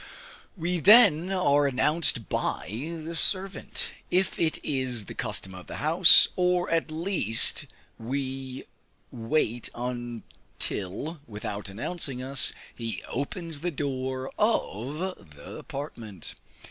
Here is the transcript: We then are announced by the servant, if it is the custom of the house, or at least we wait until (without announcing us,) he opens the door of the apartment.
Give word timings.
We 0.57 0.79
then 0.79 1.31
are 1.31 1.67
announced 1.67 2.27
by 2.27 2.65
the 3.05 3.13
servant, 3.15 3.91
if 4.09 4.39
it 4.39 4.57
is 4.65 5.05
the 5.05 5.13
custom 5.13 5.53
of 5.53 5.67
the 5.67 5.75
house, 5.75 6.27
or 6.35 6.67
at 6.71 6.89
least 6.89 7.67
we 7.99 8.63
wait 9.11 9.69
until 9.75 11.19
(without 11.27 11.69
announcing 11.69 12.19
us,) 12.23 12.51
he 12.73 13.03
opens 13.09 13.59
the 13.59 13.69
door 13.69 14.31
of 14.39 15.35
the 15.35 15.57
apartment. 15.59 16.33